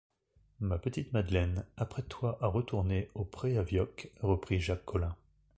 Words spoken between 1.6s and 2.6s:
apprête-toi à